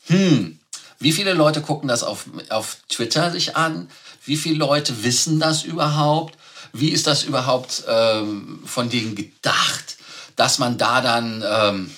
hm, 0.07 0.59
wie 0.99 1.13
viele 1.13 1.33
Leute 1.33 1.61
gucken 1.61 1.87
das 1.87 2.03
auf, 2.03 2.25
auf 2.49 2.77
Twitter 2.89 3.31
sich 3.31 3.55
an? 3.55 3.89
Wie 4.25 4.37
viele 4.37 4.57
Leute 4.57 5.03
wissen 5.03 5.39
das 5.39 5.63
überhaupt? 5.63 6.37
Wie 6.73 6.89
ist 6.89 7.07
das 7.07 7.23
überhaupt 7.23 7.83
ähm, 7.87 8.63
von 8.65 8.89
denen 8.89 9.15
gedacht, 9.15 9.97
dass 10.35 10.59
man 10.59 10.77
da 10.77 11.01
dann 11.01 11.43
ähm, 11.47 11.91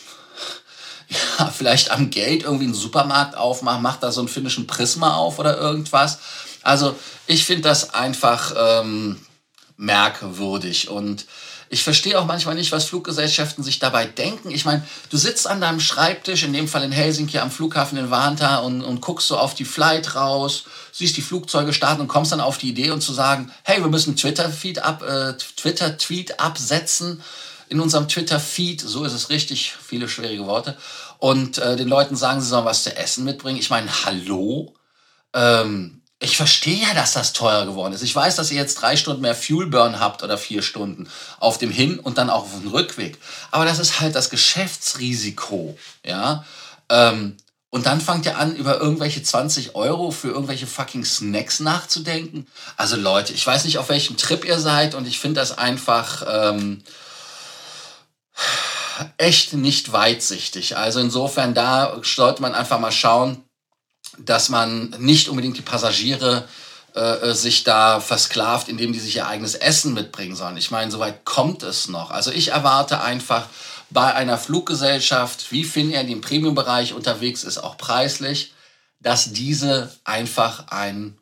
ja, 1.40 1.48
vielleicht 1.48 1.92
am 1.92 2.10
Gate 2.10 2.44
irgendwie 2.44 2.66
einen 2.66 2.74
Supermarkt 2.74 3.36
aufmacht, 3.36 3.82
macht 3.82 4.04
da 4.04 4.12
so 4.12 4.22
einen 4.22 4.28
finnischen 4.28 4.68
Prisma 4.68 5.16
auf 5.16 5.40
oder 5.40 5.58
irgendwas? 5.58 6.20
Also 6.64 6.96
ich 7.28 7.46
finde 7.46 7.64
das 7.64 7.94
einfach 7.94 8.54
ähm, 8.58 9.20
merkwürdig 9.78 10.90
und 10.90 11.26
ich 11.70 11.84
verstehe 11.84 12.20
auch 12.20 12.26
manchmal 12.26 12.56
nicht, 12.56 12.72
was 12.72 12.86
Fluggesellschaften 12.86 13.64
sich 13.64 13.80
dabei 13.80 14.06
denken. 14.06 14.52
Ich 14.52 14.66
meine, 14.66 14.84
du 15.10 15.18
sitzt 15.18 15.48
an 15.48 15.62
deinem 15.62 15.80
Schreibtisch, 15.80 16.44
in 16.44 16.54
dem 16.54 16.68
Fall 16.68 16.84
in 16.84 16.92
Helsinki 16.92 17.40
am 17.40 17.50
Flughafen 17.50 17.98
in 17.98 18.12
Vanta 18.12 18.58
und, 18.58 18.84
und 18.84 19.02
guckst 19.02 19.28
so 19.28 19.38
auf 19.38 19.56
die 19.56 19.66
Flight 19.66 20.16
raus, 20.16 20.66
siehst 20.92 21.18
die 21.18 21.22
Flugzeuge 21.22 21.74
starten 21.74 22.02
und 22.02 22.08
kommst 22.08 22.32
dann 22.32 22.40
auf 22.40 22.58
die 22.58 22.70
Idee 22.70 22.92
und 22.92 23.02
zu 23.02 23.14
sagen, 23.14 23.52
hey, 23.64 23.82
wir 23.82 23.90
müssen 23.90 24.16
Twitter-Feed 24.16 24.80
ab, 24.80 25.02
äh, 25.02 25.34
Twitter-Tweet 25.34 26.40
absetzen 26.40 27.22
in 27.70 27.80
unserem 27.80 28.08
Twitter-Feed, 28.08 28.82
so 28.82 29.04
ist 29.04 29.14
es 29.14 29.30
richtig, 29.30 29.74
viele 29.74 30.08
schwierige 30.08 30.46
Worte, 30.46 30.78
und 31.20 31.58
äh, 31.58 31.76
den 31.76 31.88
Leuten 31.88 32.16
sagen, 32.16 32.42
sie 32.42 32.48
sollen 32.48 32.66
was 32.66 32.84
zu 32.84 32.96
essen 32.96 33.24
mitbringen. 33.24 33.60
Ich 33.60 33.70
meine, 33.70 33.90
hallo? 34.06 34.74
Ähm, 35.34 36.02
ich 36.20 36.38
verstehe 36.38 36.82
ja, 36.82 36.94
dass 36.94 37.14
das 37.14 37.34
teurer 37.34 37.66
geworden 37.66 37.94
ist. 37.94 38.02
Ich 38.02 38.16
weiß, 38.16 38.36
dass 38.36 38.50
ihr 38.50 38.58
jetzt 38.58 38.82
drei 38.82 38.96
Stunden 38.96 39.22
mehr 39.22 39.36
Fuel 39.36 39.68
Burn 39.68 40.00
habt 40.00 40.24
oder 40.24 40.38
vier 40.38 40.62
Stunden 40.62 41.10
auf 41.40 41.58
dem 41.58 41.72
Hin- 41.72 42.00
und 42.00 42.18
dann 42.18 42.30
auch 42.30 42.44
auf 42.44 42.60
dem 42.60 42.70
Rückweg. 42.70 43.18
Aber 43.52 43.66
das 43.66 43.80
ist 43.80 44.00
halt 44.00 44.16
das 44.16 44.30
Geschäftsrisiko, 44.30 45.78
ja. 46.06 46.46
Ähm, 46.90 47.38
und 47.70 47.88
dann 47.88 48.00
fangt 48.00 48.26
ihr 48.26 48.38
an, 48.38 48.56
über 48.56 48.80
irgendwelche 48.80 49.22
20 49.22 49.76
Euro 49.76 50.12
für 50.12 50.30
irgendwelche 50.30 50.66
fucking 50.66 51.04
Snacks 51.04 51.60
nachzudenken. 51.60 52.48
Also 52.78 52.96
Leute, 52.96 53.34
ich 53.34 53.46
weiß 53.46 53.66
nicht, 53.66 53.78
auf 53.80 53.90
welchem 53.90 54.16
Trip 54.16 54.46
ihr 54.46 54.60
seid 54.60 54.96
und 54.96 55.06
ich 55.06 55.20
finde 55.20 55.42
das 55.42 55.58
einfach 55.58 56.26
ähm, 56.26 56.82
echt 59.18 59.54
nicht 59.54 59.92
weitsichtig. 59.92 60.78
Also 60.78 61.00
insofern, 61.00 61.54
da 61.54 62.00
sollte 62.04 62.42
man 62.42 62.56
einfach 62.56 62.80
mal 62.80 62.92
schauen, 62.92 63.44
dass 64.18 64.50
man 64.50 64.96
nicht 65.00 65.30
unbedingt 65.30 65.58
die 65.58 65.62
Passagiere 65.62 66.48
äh, 66.94 67.34
sich 67.34 67.64
da 67.64 68.00
versklavt, 68.00 68.70
indem 68.70 68.94
die 68.94 69.00
sich 69.00 69.16
ihr 69.18 69.28
eigenes 69.28 69.56
Essen 69.56 69.94
mitbringen 69.94 70.36
sollen. 70.36 70.58
Ich 70.58 70.72
meine, 70.72 70.92
soweit 70.92 71.26
kommt 71.26 71.64
es 71.64 71.90
noch. 71.90 72.12
Also 72.12 72.32
ich 72.32 72.50
erwarte 72.50 73.02
einfach 73.02 73.48
bei 73.90 74.14
einer 74.14 74.38
Fluggesellschaft, 74.38 75.52
wie 75.52 75.64
Finnair, 75.64 76.04
die 76.04 76.14
im 76.14 76.22
Premium-Bereich 76.22 76.94
unterwegs 76.94 77.44
ist, 77.44 77.58
auch 77.58 77.78
preislich, 77.78 78.54
dass 79.00 79.34
diese 79.34 79.92
einfach 80.04 80.68
ein 80.70 81.18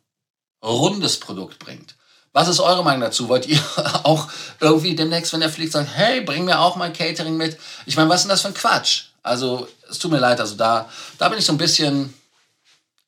rundes 0.64 1.20
Produkt 1.20 1.60
bringt. 1.60 1.96
Was 2.34 2.48
ist 2.48 2.60
eure 2.60 2.84
Meinung 2.84 3.02
dazu? 3.02 3.30
Wollt 3.30 3.46
ihr 3.46 3.60
auch 4.04 4.28
irgendwie 4.60 4.96
demnächst, 4.96 5.32
wenn 5.34 5.42
er 5.42 5.50
fliegt, 5.50 5.72
sagen, 5.72 5.88
hey, 5.88 6.22
bring 6.22 6.46
mir 6.46 6.60
auch 6.60 6.76
mein 6.76 6.92
Catering 6.92 7.38
mit? 7.38 7.58
Ich 7.86 7.96
meine, 7.96 8.10
was 8.10 8.22
ist 8.22 8.24
denn 8.24 8.30
das 8.30 8.42
für 8.42 8.48
ein 8.50 8.54
Quatsch? 8.54 9.06
Also, 9.22 9.68
es 9.90 10.00
tut 10.00 10.12
mir 10.12 10.20
leid, 10.20 10.40
also 10.40 10.56
da, 10.56 10.90
da 11.18 11.30
bin 11.30 11.40
ich 11.40 11.46
so 11.46 11.54
ein 11.54 11.58
bisschen 11.58 12.14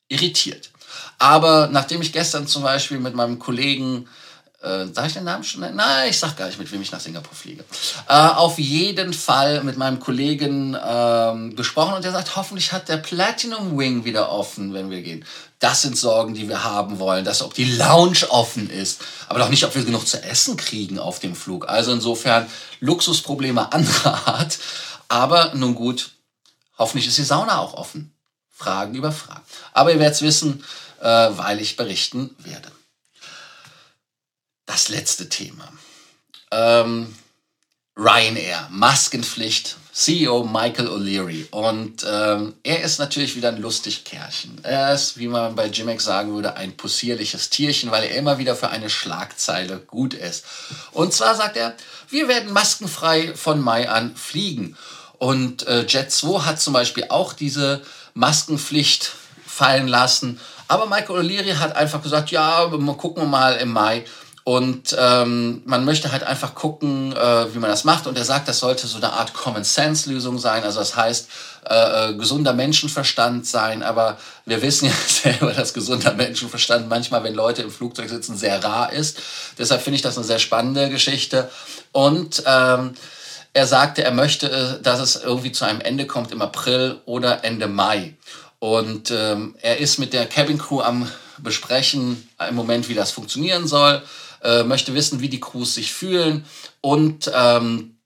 irritiert. 0.08 0.70
Aber 1.18 1.68
nachdem 1.70 2.00
ich 2.00 2.12
gestern 2.12 2.46
zum 2.46 2.62
Beispiel 2.62 2.98
mit 2.98 3.14
meinem 3.14 3.38
Kollegen, 3.38 4.08
äh, 4.66 4.86
sag 4.92 5.06
ich 5.06 5.12
den 5.14 5.24
Namen 5.24 5.44
schon? 5.44 5.60
Nein, 5.60 6.10
ich 6.10 6.18
sag 6.18 6.36
gar 6.36 6.46
nicht, 6.46 6.58
mit 6.58 6.70
wem 6.72 6.82
ich 6.82 6.90
nach 6.90 7.00
Singapur 7.00 7.34
fliege. 7.34 7.64
Äh, 8.08 8.14
auf 8.14 8.58
jeden 8.58 9.14
Fall 9.14 9.62
mit 9.62 9.76
meinem 9.76 10.00
Kollegen 10.00 10.76
ähm, 10.84 11.54
gesprochen 11.54 11.94
und 11.94 12.04
der 12.04 12.12
sagt, 12.12 12.36
hoffentlich 12.36 12.72
hat 12.72 12.88
der 12.88 12.96
Platinum 12.96 13.78
Wing 13.78 14.04
wieder 14.04 14.30
offen, 14.30 14.74
wenn 14.74 14.90
wir 14.90 15.02
gehen. 15.02 15.24
Das 15.60 15.82
sind 15.82 15.96
Sorgen, 15.96 16.34
die 16.34 16.48
wir 16.48 16.64
haben 16.64 16.98
wollen, 16.98 17.24
dass 17.24 17.42
ob 17.42 17.54
die 17.54 17.64
Lounge 17.64 18.26
offen 18.28 18.68
ist, 18.68 19.00
aber 19.28 19.38
doch 19.38 19.48
nicht, 19.48 19.64
ob 19.64 19.74
wir 19.74 19.84
genug 19.84 20.06
zu 20.06 20.22
essen 20.22 20.56
kriegen 20.56 20.98
auf 20.98 21.20
dem 21.20 21.34
Flug. 21.34 21.68
Also 21.68 21.92
insofern 21.92 22.46
Luxusprobleme 22.80 23.72
anderer 23.72 24.28
Art. 24.28 24.58
Aber 25.08 25.52
nun 25.54 25.74
gut, 25.74 26.10
hoffentlich 26.76 27.06
ist 27.06 27.18
die 27.18 27.22
Sauna 27.22 27.58
auch 27.58 27.74
offen. 27.74 28.12
Fragen 28.50 28.94
über 28.94 29.12
Fragen. 29.12 29.42
Aber 29.72 29.92
ihr 29.92 29.98
werdet 29.98 30.16
es 30.16 30.22
wissen, 30.22 30.64
äh, 31.00 31.06
weil 31.06 31.60
ich 31.60 31.76
berichten 31.76 32.34
werde. 32.38 32.75
Das 34.66 34.88
letzte 34.88 35.28
Thema. 35.28 35.72
Ähm, 36.50 37.14
Ryanair, 37.96 38.68
Maskenpflicht, 38.70 39.76
CEO 39.92 40.44
Michael 40.44 40.88
O'Leary. 40.88 41.50
Und 41.50 42.04
ähm, 42.06 42.54
er 42.62 42.82
ist 42.82 42.98
natürlich 42.98 43.36
wieder 43.36 43.48
ein 43.48 43.60
lustig 43.62 44.04
Kerlchen. 44.04 44.60
Er 44.64 44.92
ist, 44.92 45.18
wie 45.18 45.28
man 45.28 45.54
bei 45.54 45.68
Jimex 45.68 46.04
sagen 46.04 46.34
würde, 46.34 46.56
ein 46.56 46.76
possierliches 46.76 47.48
Tierchen, 47.48 47.90
weil 47.90 48.04
er 48.04 48.16
immer 48.16 48.36
wieder 48.36 48.54
für 48.54 48.68
eine 48.68 48.90
Schlagzeile 48.90 49.78
gut 49.78 50.12
ist. 50.12 50.44
Und 50.92 51.14
zwar 51.14 51.34
sagt 51.36 51.56
er, 51.56 51.74
wir 52.10 52.28
werden 52.28 52.52
maskenfrei 52.52 53.34
von 53.34 53.60
Mai 53.60 53.88
an 53.88 54.14
fliegen. 54.14 54.76
Und 55.18 55.66
äh, 55.66 55.86
Jet 55.86 56.12
2 56.12 56.40
hat 56.40 56.60
zum 56.60 56.74
Beispiel 56.74 57.06
auch 57.08 57.32
diese 57.32 57.82
Maskenpflicht 58.12 59.12
fallen 59.46 59.88
lassen. 59.88 60.38
Aber 60.68 60.86
Michael 60.86 61.20
O'Leary 61.20 61.54
hat 61.54 61.76
einfach 61.76 62.02
gesagt, 62.02 62.30
ja, 62.30 62.66
gucken 62.66 63.22
wir 63.22 63.28
mal 63.28 63.54
im 63.56 63.72
Mai. 63.72 64.04
Und 64.48 64.94
ähm, 64.96 65.62
man 65.64 65.84
möchte 65.84 66.12
halt 66.12 66.22
einfach 66.22 66.54
gucken, 66.54 67.12
äh, 67.16 67.52
wie 67.52 67.58
man 67.58 67.68
das 67.68 67.82
macht. 67.82 68.06
Und 68.06 68.16
er 68.16 68.24
sagt, 68.24 68.46
das 68.46 68.60
sollte 68.60 68.86
so 68.86 68.98
eine 68.98 69.12
Art 69.12 69.34
Common-Sense-Lösung 69.34 70.38
sein. 70.38 70.62
Also 70.62 70.78
das 70.78 70.94
heißt, 70.94 71.28
äh, 71.68 72.10
äh, 72.10 72.14
gesunder 72.14 72.52
Menschenverstand 72.52 73.44
sein. 73.44 73.82
Aber 73.82 74.18
wir 74.44 74.62
wissen 74.62 74.86
ja 74.86 74.92
selber, 75.08 75.52
dass 75.52 75.74
gesunder 75.74 76.12
Menschenverstand 76.12 76.88
manchmal, 76.88 77.24
wenn 77.24 77.34
Leute 77.34 77.62
im 77.62 77.72
Flugzeug 77.72 78.08
sitzen, 78.08 78.36
sehr 78.36 78.62
rar 78.62 78.92
ist. 78.92 79.18
Deshalb 79.58 79.82
finde 79.82 79.96
ich 79.96 80.02
das 80.02 80.16
eine 80.16 80.24
sehr 80.24 80.38
spannende 80.38 80.90
Geschichte. 80.90 81.50
Und 81.90 82.44
ähm, 82.46 82.94
er 83.52 83.66
sagte, 83.66 84.04
er 84.04 84.12
möchte, 84.12 84.48
äh, 84.48 84.80
dass 84.80 85.00
es 85.00 85.16
irgendwie 85.16 85.50
zu 85.50 85.64
einem 85.64 85.80
Ende 85.80 86.06
kommt 86.06 86.30
im 86.30 86.40
April 86.40 87.00
oder 87.04 87.42
Ende 87.42 87.66
Mai. 87.66 88.14
Und 88.60 89.10
ähm, 89.10 89.56
er 89.60 89.78
ist 89.78 89.98
mit 89.98 90.12
der 90.12 90.26
Cabin 90.26 90.58
Crew 90.58 90.82
am 90.82 91.10
besprechen 91.38 92.28
im 92.48 92.54
Moment, 92.54 92.88
wie 92.88 92.94
das 92.94 93.10
funktionieren 93.10 93.66
soll, 93.66 94.02
äh, 94.46 94.62
möchte 94.64 94.94
wissen, 94.94 95.20
wie 95.20 95.28
die 95.28 95.40
Crews 95.40 95.74
sich 95.74 95.92
fühlen 95.92 96.44
und 96.80 97.30
ähm, 97.34 97.96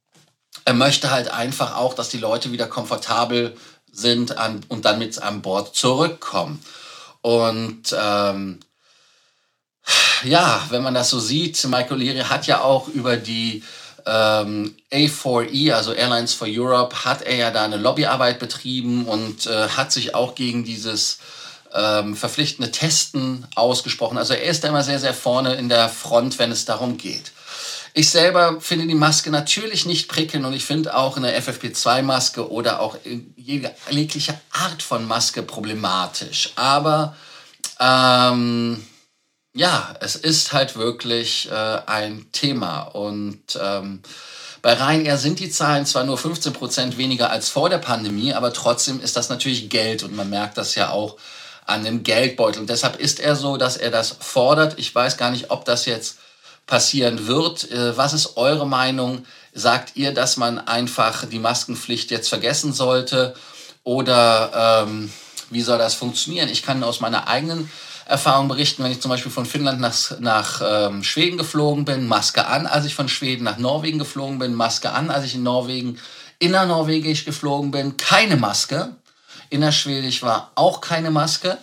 er 0.64 0.74
möchte 0.74 1.10
halt 1.10 1.28
einfach 1.30 1.76
auch, 1.76 1.94
dass 1.94 2.08
die 2.08 2.18
Leute 2.18 2.52
wieder 2.52 2.66
komfortabel 2.66 3.56
sind 3.92 4.38
an, 4.38 4.60
und 4.68 4.84
dann 4.84 4.98
mit 4.98 5.20
an 5.20 5.42
Bord 5.42 5.74
zurückkommen. 5.74 6.62
Und 7.22 7.94
ähm, 7.98 8.60
ja, 10.24 10.64
wenn 10.70 10.82
man 10.82 10.94
das 10.94 11.10
so 11.10 11.18
sieht, 11.18 11.62
Michael 11.64 11.98
Leary 11.98 12.20
hat 12.20 12.46
ja 12.46 12.60
auch 12.60 12.88
über 12.88 13.16
die 13.16 13.62
ähm, 14.06 14.76
A4E, 14.92 15.72
also 15.72 15.92
Airlines 15.92 16.34
for 16.34 16.48
Europe, 16.48 17.04
hat 17.04 17.22
er 17.22 17.36
ja 17.36 17.50
da 17.50 17.64
eine 17.64 17.76
Lobbyarbeit 17.76 18.38
betrieben 18.38 19.06
und 19.06 19.46
äh, 19.46 19.68
hat 19.68 19.92
sich 19.92 20.14
auch 20.14 20.34
gegen 20.34 20.64
dieses 20.64 21.18
ähm, 21.74 22.16
verpflichtende 22.16 22.70
Testen 22.70 23.46
ausgesprochen. 23.54 24.18
Also 24.18 24.34
er 24.34 24.44
ist 24.44 24.64
da 24.64 24.68
immer 24.68 24.82
sehr, 24.82 24.98
sehr 24.98 25.14
vorne 25.14 25.54
in 25.54 25.68
der 25.68 25.88
Front, 25.88 26.38
wenn 26.38 26.50
es 26.50 26.64
darum 26.64 26.96
geht. 26.96 27.32
Ich 27.92 28.10
selber 28.10 28.60
finde 28.60 28.86
die 28.86 28.94
Maske 28.94 29.30
natürlich 29.30 29.84
nicht 29.84 30.08
prickelnd 30.08 30.46
und 30.46 30.52
ich 30.52 30.64
finde 30.64 30.96
auch 30.96 31.16
eine 31.16 31.36
FFP2-Maske 31.36 32.50
oder 32.50 32.80
auch 32.80 32.96
jegliche 33.36 34.40
Art 34.52 34.82
von 34.82 35.08
Maske 35.08 35.42
problematisch. 35.42 36.52
Aber 36.54 37.16
ähm, 37.80 38.86
ja, 39.52 39.94
es 40.00 40.14
ist 40.14 40.52
halt 40.52 40.76
wirklich 40.76 41.50
äh, 41.50 41.78
ein 41.86 42.26
Thema. 42.30 42.82
Und 42.82 43.58
ähm, 43.60 44.02
bei 44.62 44.74
Ryanair 44.74 45.18
sind 45.18 45.40
die 45.40 45.50
Zahlen 45.50 45.86
zwar 45.86 46.04
nur 46.04 46.18
15 46.18 46.52
Prozent 46.52 46.98
weniger 46.98 47.30
als 47.30 47.48
vor 47.48 47.68
der 47.70 47.78
Pandemie, 47.78 48.34
aber 48.34 48.52
trotzdem 48.52 49.00
ist 49.00 49.16
das 49.16 49.30
natürlich 49.30 49.68
Geld 49.68 50.04
und 50.04 50.14
man 50.14 50.30
merkt 50.30 50.58
das 50.58 50.76
ja 50.76 50.90
auch 50.90 51.16
an 51.66 51.84
dem 51.84 52.02
Geldbeutel. 52.02 52.60
Und 52.60 52.70
deshalb 52.70 52.96
ist 52.96 53.20
er 53.20 53.36
so, 53.36 53.56
dass 53.56 53.76
er 53.76 53.90
das 53.90 54.16
fordert. 54.20 54.78
Ich 54.78 54.94
weiß 54.94 55.16
gar 55.16 55.30
nicht, 55.30 55.50
ob 55.50 55.64
das 55.64 55.86
jetzt 55.86 56.18
passieren 56.66 57.26
wird. 57.26 57.70
Äh, 57.70 57.96
was 57.96 58.12
ist 58.12 58.36
eure 58.36 58.66
Meinung? 58.66 59.24
Sagt 59.52 59.96
ihr, 59.96 60.14
dass 60.14 60.36
man 60.36 60.58
einfach 60.58 61.26
die 61.26 61.38
Maskenpflicht 61.38 62.10
jetzt 62.10 62.28
vergessen 62.28 62.72
sollte? 62.72 63.34
Oder 63.82 64.84
ähm, 64.86 65.12
wie 65.50 65.62
soll 65.62 65.78
das 65.78 65.94
funktionieren? 65.94 66.48
Ich 66.48 66.62
kann 66.62 66.82
aus 66.84 67.00
meiner 67.00 67.28
eigenen 67.28 67.70
Erfahrung 68.06 68.48
berichten, 68.48 68.82
wenn 68.82 68.92
ich 68.92 69.00
zum 69.00 69.10
Beispiel 69.10 69.30
von 69.30 69.46
Finnland 69.46 69.80
nach, 69.80 70.18
nach 70.18 70.62
ähm, 70.64 71.04
Schweden 71.04 71.38
geflogen 71.38 71.84
bin, 71.84 72.08
Maske 72.08 72.46
an. 72.46 72.66
Als 72.66 72.84
ich 72.84 72.94
von 72.94 73.08
Schweden 73.08 73.44
nach 73.44 73.58
Norwegen 73.58 73.98
geflogen 73.98 74.38
bin, 74.38 74.54
Maske 74.54 74.90
an. 74.90 75.10
Als 75.10 75.24
ich 75.24 75.36
in 75.36 75.42
Norwegen 75.42 75.98
innernorwegisch 76.38 77.24
geflogen 77.24 77.70
bin, 77.70 77.96
keine 77.96 78.36
Maske. 78.36 78.96
Innerschwedisch 79.50 80.22
war 80.22 80.52
auch 80.54 80.80
keine 80.80 81.10
Maske. 81.10 81.58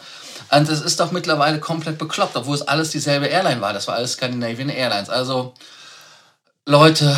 Und 0.51 0.69
es 0.69 0.81
ist 0.81 0.99
doch 0.99 1.11
mittlerweile 1.11 1.59
komplett 1.59 1.97
bekloppt, 1.97 2.35
obwohl 2.35 2.55
es 2.55 2.61
alles 2.61 2.91
dieselbe 2.91 3.25
Airline 3.25 3.59
war. 3.59 3.73
Das 3.73 3.87
war 3.87 3.95
alles 3.95 4.13
Scandinavian 4.13 4.69
Airlines. 4.69 5.09
Also, 5.09 5.53
Leute, 6.65 7.15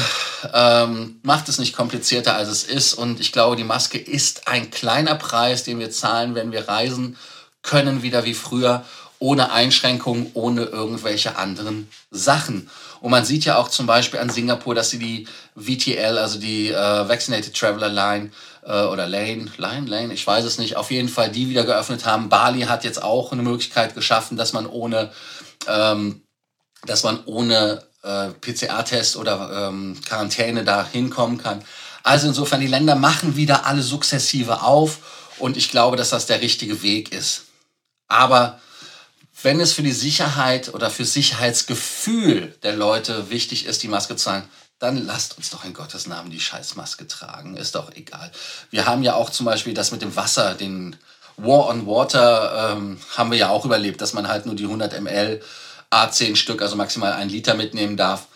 ähm, 0.53 1.19
macht 1.23 1.49
es 1.49 1.57
nicht 1.59 1.75
komplizierter, 1.75 2.35
als 2.35 2.49
es 2.49 2.63
ist. 2.63 2.93
Und 2.93 3.19
ich 3.19 3.31
glaube, 3.31 3.55
die 3.55 3.63
Maske 3.63 3.97
ist 3.97 4.47
ein 4.47 4.71
kleiner 4.71 5.15
Preis, 5.15 5.63
den 5.63 5.79
wir 5.79 5.91
zahlen, 5.91 6.35
wenn 6.35 6.51
wir 6.51 6.67
reisen 6.67 7.17
können, 7.61 8.03
wieder 8.03 8.25
wie 8.25 8.33
früher, 8.33 8.85
ohne 9.19 9.51
Einschränkungen, 9.51 10.31
ohne 10.33 10.63
irgendwelche 10.63 11.35
anderen 11.35 11.89
Sachen. 12.09 12.69
Und 13.01 13.11
man 13.11 13.25
sieht 13.25 13.45
ja 13.45 13.57
auch 13.57 13.69
zum 13.69 13.85
Beispiel 13.85 14.19
an 14.19 14.29
Singapur, 14.29 14.75
dass 14.75 14.89
sie 14.89 14.99
die 14.99 15.27
VTL, 15.55 16.17
also 16.17 16.39
die 16.39 16.69
äh, 16.69 16.73
Vaccinated 17.07 17.53
Traveler 17.53 17.89
Line 17.89 18.31
äh, 18.63 18.83
oder 18.83 19.07
Lane, 19.07 19.51
Line, 19.57 19.87
Lane, 19.87 20.13
ich 20.13 20.25
weiß 20.25 20.45
es 20.45 20.57
nicht, 20.57 20.77
auf 20.77 20.91
jeden 20.91 21.09
Fall 21.09 21.29
die 21.29 21.49
wieder 21.49 21.65
geöffnet 21.65 22.05
haben. 22.05 22.29
Bali 22.29 22.61
hat 22.61 22.83
jetzt 22.83 23.03
auch 23.03 23.31
eine 23.31 23.41
Möglichkeit 23.41 23.93
geschaffen, 23.93 24.37
dass 24.37 24.53
man 24.53 24.65
ohne, 24.65 25.11
ähm, 25.67 26.21
dass 26.85 27.03
man 27.03 27.19
ohne 27.25 27.83
äh, 28.03 28.29
PCR-Test 28.29 29.17
oder 29.17 29.69
ähm, 29.69 29.99
Quarantäne 30.05 30.63
da 30.63 30.85
hinkommen 30.85 31.37
kann. 31.37 31.63
Also 32.03 32.27
insofern, 32.27 32.61
die 32.61 32.67
Länder 32.67 32.95
machen 32.95 33.35
wieder 33.35 33.65
alle 33.65 33.81
sukzessive 33.81 34.61
auf 34.61 34.99
und 35.39 35.57
ich 35.57 35.69
glaube, 35.69 35.97
dass 35.97 36.09
das 36.09 36.25
der 36.25 36.41
richtige 36.41 36.81
Weg 36.81 37.11
ist. 37.11 37.48
Aber 38.09 38.59
wenn 39.41 39.61
es 39.61 39.71
für 39.71 39.83
die 39.83 39.93
Sicherheit 39.93 40.73
oder 40.73 40.89
für 40.89 41.05
Sicherheitsgefühl 41.05 42.57
der 42.63 42.75
Leute 42.75 43.29
wichtig 43.29 43.65
ist, 43.65 43.81
die 43.83 43.87
Maske 43.87 44.17
zu 44.17 44.25
tragen, 44.25 44.49
dann 44.79 45.05
lasst 45.05 45.37
uns 45.37 45.49
doch 45.49 45.65
in 45.65 45.73
Gottes 45.73 46.07
Namen 46.07 46.31
die 46.31 46.39
Scheißmaske 46.39 47.07
tragen. 47.07 47.55
Ist 47.57 47.75
doch 47.75 47.93
egal. 47.95 48.31
Wir 48.71 48.85
haben 48.85 49.03
ja 49.03 49.13
auch 49.13 49.29
zum 49.29 49.45
Beispiel 49.45 49.73
das 49.73 49.91
mit 49.91 50.01
dem 50.01 50.15
Wasser, 50.15 50.55
den 50.55 50.95
War 51.37 51.67
on 51.67 51.85
Water, 51.85 52.73
ähm, 52.73 52.99
haben 53.15 53.31
wir 53.31 53.37
ja 53.37 53.49
auch 53.49 53.65
überlebt, 53.65 54.01
dass 54.01 54.13
man 54.13 54.27
halt 54.27 54.45
nur 54.45 54.55
die 54.55 54.65
100 54.65 54.99
ml 54.99 55.41
A10 55.91 56.35
Stück, 56.35 56.61
also 56.61 56.75
maximal 56.75 57.13
ein 57.13 57.29
Liter 57.29 57.55
mitnehmen 57.55 57.97
darf. 57.97 58.27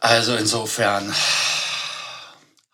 Also 0.00 0.34
insofern, 0.34 1.14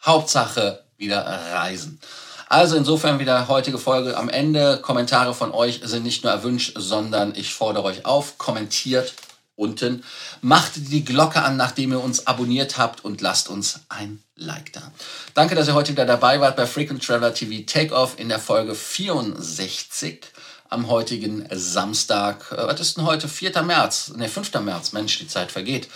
Hauptsache 0.03 0.85
wieder 0.97 1.25
reisen. 1.53 2.01
Also 2.49 2.77
insofern 2.77 3.19
wieder 3.19 3.49
heutige 3.49 3.79
Folge 3.79 4.17
am 4.17 4.29
Ende. 4.29 4.79
Kommentare 4.81 5.35
von 5.35 5.53
euch 5.53 5.81
sind 5.83 6.05
nicht 6.05 6.23
nur 6.23 6.33
erwünscht, 6.33 6.75
sondern 6.77 7.35
ich 7.35 7.53
fordere 7.53 7.85
euch 7.85 8.07
auf, 8.07 8.39
kommentiert 8.39 9.15
unten, 9.57 10.05
macht 10.43 10.73
die 10.77 11.05
Glocke 11.05 11.43
an, 11.43 11.57
nachdem 11.57 11.91
ihr 11.93 12.03
uns 12.03 12.27
abonniert 12.27 12.79
habt 12.79 13.05
und 13.05 13.21
lasst 13.21 13.49
uns 13.49 13.81
ein 13.89 14.23
Like 14.37 14.73
da. 14.75 14.93
Danke, 15.35 15.55
dass 15.55 15.67
ihr 15.67 15.75
heute 15.75 15.93
wieder 15.93 16.05
dabei 16.05 16.41
wart 16.41 16.57
bei 16.57 16.67
Frequent 16.67 17.03
Traveler 17.05 17.33
TV 17.33 17.65
Takeoff 17.67 18.19
in 18.19 18.29
der 18.29 18.39
Folge 18.39 18.75
64 18.75 20.27
am 20.69 20.89
heutigen 20.89 21.49
Samstag. 21.51 22.53
Äh, 22.53 22.67
was 22.67 22.81
ist 22.81 22.97
denn 22.97 23.07
heute? 23.07 23.29
4. 23.29 23.63
März? 23.63 24.13
Ne, 24.17 24.29
5. 24.29 24.53
März. 24.61 24.93
Mensch, 24.93 25.19
die 25.19 25.29
Zeit 25.29 25.51
vergeht. 25.51 25.89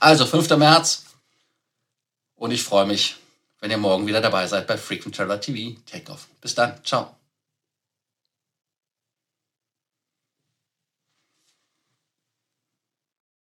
Also 0.00 0.24
5. 0.24 0.56
März. 0.56 1.04
Und 2.34 2.50
ich 2.50 2.62
freue 2.62 2.86
mich, 2.86 3.16
wenn 3.62 3.70
ihr 3.70 3.78
morgen 3.78 4.06
wieder 4.06 4.20
dabei 4.20 4.46
seid 4.46 4.66
bei 4.66 4.76
Frequent 4.76 5.16
Traveler 5.16 5.40
TV 5.40 5.78
Takeoff. 5.86 6.26
Bis 6.40 6.54
dann. 6.54 6.74
Ciao. 6.84 7.21